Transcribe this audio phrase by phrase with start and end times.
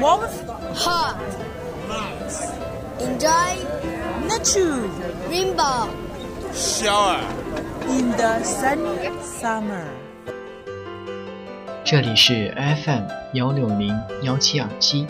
[0.00, 0.44] warmth,
[0.74, 1.16] hot,
[1.88, 2.50] nice,
[3.00, 3.56] enjoy,
[4.28, 4.88] nature
[5.30, 5.88] rainbow,
[6.52, 7.20] shower.
[7.90, 9.84] in the sunny summer.
[11.84, 13.02] 这里是 FM
[13.34, 15.06] 幺六零幺七二七，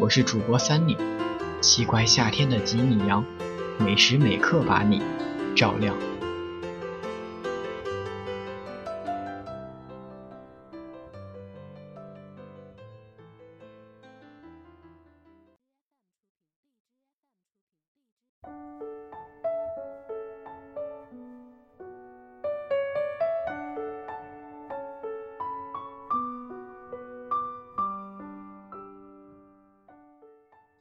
[0.00, 0.96] 我是主播三里，
[1.60, 3.24] 奇怪夏天的吉米阳，
[3.78, 5.02] 每时每刻把你
[5.54, 5.94] 照亮。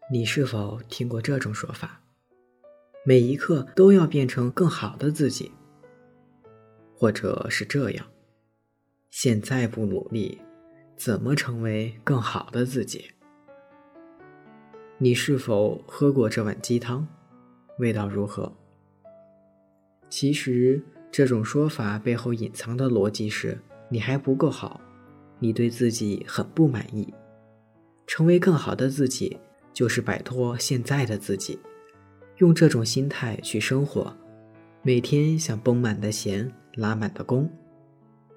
[0.10, 2.02] 你是否听过这种说法？
[3.06, 5.52] 每一刻都要变成更好的自己，
[6.96, 8.08] 或者是这样：
[9.10, 10.40] 现在不努力，
[10.96, 13.12] 怎么成为更好的自己？
[14.98, 17.06] 你是否喝过这碗鸡汤？
[17.78, 18.56] 味道如何？
[20.10, 24.80] 其实，这种说法背后隐藏的逻辑是：你还不够好，
[25.40, 27.14] 你对自己很不满意，
[28.06, 29.38] 成为更好的自己。
[29.78, 31.60] 就是摆脱现在的自己，
[32.38, 34.12] 用这种心态去生活，
[34.82, 37.48] 每天像绷满的弦拉满的弓，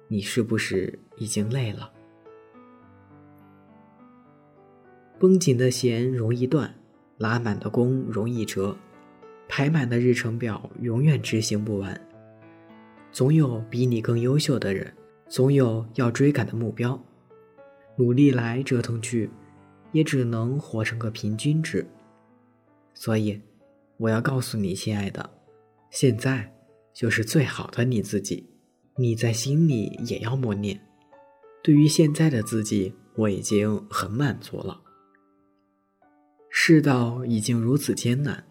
[0.07, 1.91] 你是不是已经累了？
[5.17, 6.75] 绷紧的弦容易断，
[7.17, 8.77] 拉满的弓容易折，
[9.49, 11.99] 排满的日程表永远执行不完。
[13.11, 14.93] 总有比你更优秀的人，
[15.27, 17.03] 总有要追赶的目标，
[17.95, 19.27] 努力来折腾去。
[19.91, 21.85] 也只能活成个平均值，
[22.93, 23.41] 所以
[23.97, 25.29] 我要告诉你，亲爱的，
[25.89, 26.53] 现在
[26.93, 28.47] 就是最好的你自己。
[28.97, 30.79] 你在心里也要默念：
[31.63, 34.81] 对于现在的自己，我已经很满足了。
[36.49, 38.43] 世道已经如此艰难，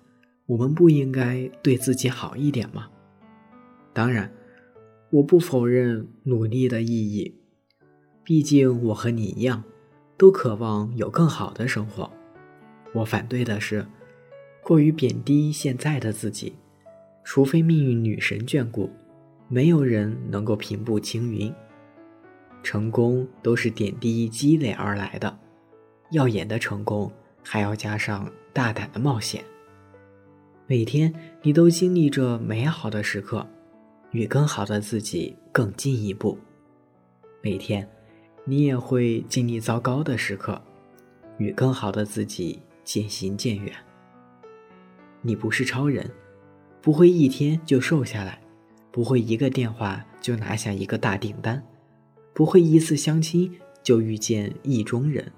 [0.46, 2.90] 我们不应该对自己好一点吗？
[3.92, 4.32] 当然，
[5.10, 7.34] 我不否认努力的意义，
[8.24, 9.62] 毕竟我和你一样。
[10.20, 12.10] 都渴望有更好的生活，
[12.92, 13.86] 我反对的是
[14.62, 16.54] 过于贬低现在的自己。
[17.24, 18.90] 除非命运女神眷顾，
[19.48, 21.50] 没有人能够平步青云。
[22.62, 25.38] 成功都是点滴积累而来的，
[26.10, 27.10] 耀眼的成功
[27.42, 29.42] 还要加上大胆的冒险。
[30.66, 33.46] 每天你都经历着美好的时刻，
[34.10, 36.36] 与更好的自己更进一步。
[37.40, 37.88] 每天。
[38.44, 40.60] 你也会经历糟糕的时刻，
[41.38, 43.72] 与更好的自己渐行渐远。
[45.22, 46.10] 你不是超人，
[46.80, 48.40] 不会一天就瘦下来，
[48.90, 51.62] 不会一个电话就拿下一个大订单，
[52.32, 55.30] 不会一次相亲就遇见意中人。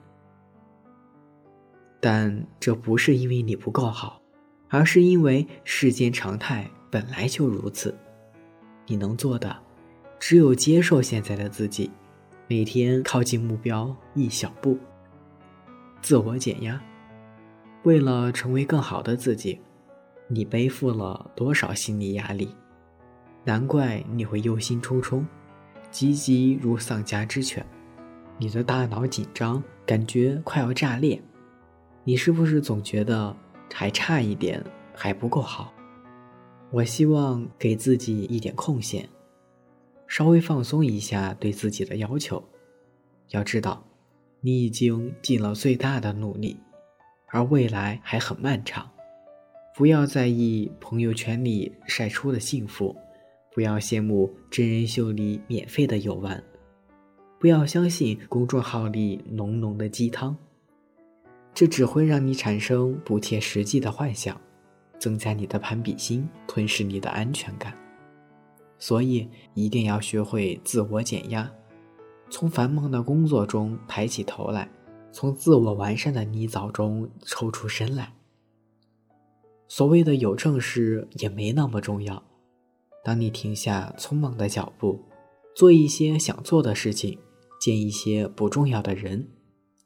[2.01, 4.21] 但这不是因为你不够好，
[4.69, 7.95] 而是因为世间常态本来就如此。
[8.87, 9.57] 你能做的，
[10.19, 11.91] 只有接受现在的自己。
[12.55, 14.77] 每天靠近目标一小步，
[16.03, 16.79] 自我减压。
[17.85, 19.59] 为了成为更好的自己，
[20.29, 22.55] 你背负了多少心理压力？
[23.43, 25.25] 难怪你会忧心忡忡，
[25.91, 27.65] 急急如丧家之犬。
[28.37, 31.19] 你的大脑紧张，感觉快要炸裂。
[32.05, 33.35] 你是不是总觉得
[33.73, 34.63] 还差一点，
[34.95, 35.73] 还不够好？
[36.71, 39.09] 我希望给自己一点空闲。
[40.13, 42.47] 稍微放松一下对自己的要求，
[43.31, 43.83] 要知道，
[44.43, 46.55] 你已经尽了最大的努力，
[47.29, 48.91] 而未来还很漫长。
[49.75, 52.95] 不要在意朋友圈里晒出的幸福，
[53.55, 56.45] 不要羡慕真人秀里免费的游玩，
[57.41, 60.37] 不要相信公众号里浓浓的鸡汤，
[61.55, 64.39] 这只会让你产生不切实际的幻想，
[64.99, 67.75] 增加你的攀比心，吞噬你的安全感。
[68.83, 71.49] 所以一定要学会自我减压，
[72.29, 74.69] 从繁忙的工作中抬起头来，
[75.13, 78.13] 从自我完善的泥沼中抽出身来。
[79.69, 82.21] 所谓的有正事也没那么重要。
[83.05, 84.99] 当你停下匆忙的脚步，
[85.55, 87.17] 做一些想做的事情，
[87.61, 89.29] 见一些不重要的人，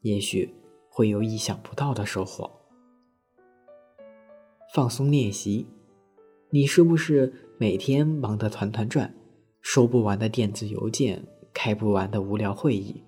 [0.00, 0.54] 也许
[0.88, 2.50] 会有意想不到的收获。
[4.74, 5.66] 放松练习，
[6.56, 7.34] 你是不是？
[7.58, 9.14] 每天忙得团团转，
[9.60, 11.22] 收不完的电子邮件，
[11.52, 13.02] 开不完的无聊会议，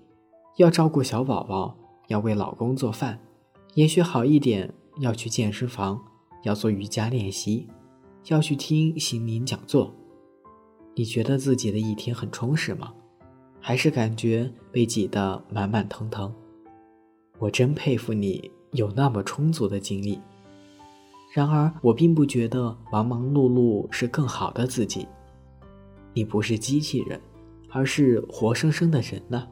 [0.57, 1.75] 要照顾小宝宝，
[2.09, 3.19] 要为老公做饭，
[3.73, 5.99] 也许好一点，要去健身房，
[6.43, 7.67] 要做瑜伽练习，
[8.27, 9.95] 要去听心灵讲座。
[10.93, 12.93] 你觉得自己的一天很充实吗？
[13.59, 16.31] 还是感觉被挤得满满腾腾？
[17.39, 20.21] 我真佩服你有那么充足的精力。
[21.31, 25.07] 然而，我并不觉得忙忙碌碌是更好的自己。
[26.11, 27.21] 你不是机器人，
[27.69, 29.47] 而是活生生的人呢。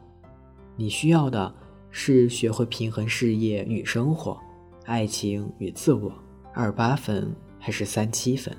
[0.75, 1.53] 你需要的
[1.91, 4.39] 是学会平衡事业与生活，
[4.85, 6.11] 爱情与自我，
[6.51, 8.55] 二八分还是三七分？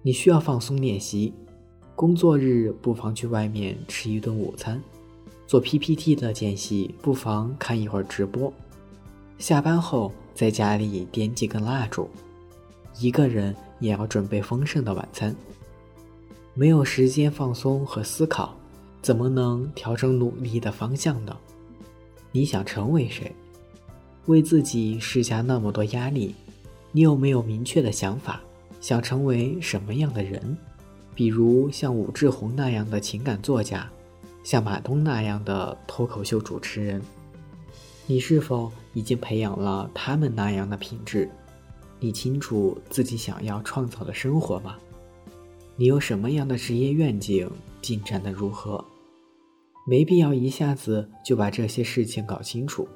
[0.00, 1.34] 你需要放松练习，
[1.94, 4.82] 工作日不妨去外面吃一顿午餐。
[5.46, 8.50] 做 PPT 的间隙，不妨看一会儿直播。
[9.42, 12.08] 下班后，在家里点几根蜡烛。
[13.00, 15.34] 一个人也要准备丰盛的晚餐。
[16.54, 18.54] 没有时间放松和思考，
[19.02, 21.36] 怎么能调整努力的方向呢？
[22.30, 23.34] 你想成为谁？
[24.26, 26.36] 为自己施加那么多压力，
[26.92, 28.40] 你有没有明确的想法？
[28.80, 30.56] 想成为什么样的人？
[31.16, 33.90] 比如像武志红那样的情感作家。
[34.44, 37.02] 像马东那样的脱口秀主持人，
[38.06, 41.30] 你是否已经培养了他们那样的品质？
[42.00, 44.76] 你清楚自己想要创造的生活吗？
[45.76, 47.48] 你有什么样的职业愿景？
[47.80, 48.84] 进展的如何？
[49.86, 52.86] 没必要一下子就把这些事情搞清楚。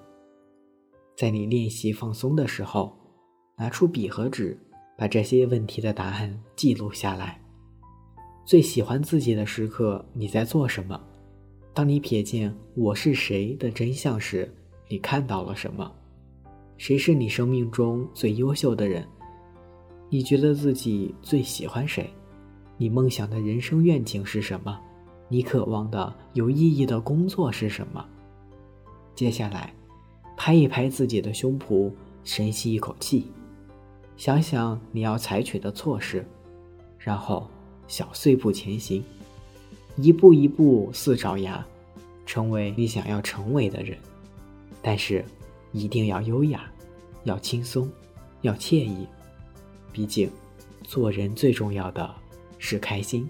[1.16, 2.96] 在你练习放松的时候，
[3.56, 4.58] 拿出笔和纸，
[4.98, 7.40] 把这些问题的答案记录下来。
[8.44, 11.00] 最喜欢自己的时刻，你在做什么？
[11.72, 14.52] 当你瞥见我是谁的真相时，
[14.88, 15.90] 你看到了什么？
[16.76, 19.04] 谁是你生命中最优秀的人？
[20.08, 22.08] 你觉得自己最喜欢谁？
[22.76, 24.78] 你梦想的人生愿景是什么？
[25.28, 28.04] 你渴望的有意义的工作是什么？
[29.14, 29.74] 接下来，
[30.36, 31.90] 拍一拍自己的胸脯，
[32.22, 33.26] 深吸一口气，
[34.16, 36.24] 想想你要采取的措施，
[36.96, 37.48] 然后
[37.88, 39.02] 小碎步前行。
[39.96, 41.66] 一步一步似爪牙，
[42.24, 43.98] 成为你想要成为的人。
[44.88, 45.24] 但是，
[45.72, 46.70] 一定要优雅，
[47.24, 47.90] 要轻松，
[48.42, 49.04] 要惬意。
[49.92, 50.30] 毕竟，
[50.84, 52.08] 做人最重要的
[52.56, 53.28] 是开心。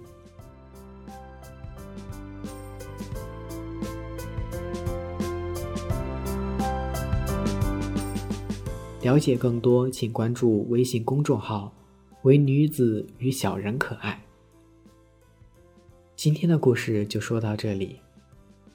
[9.00, 11.72] 了解更多，请关注微信公众号
[12.24, 14.22] “唯女子与小人可爱”。
[16.16, 17.98] 今天的故事就说到这里，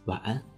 [0.06, 0.51] 晚安。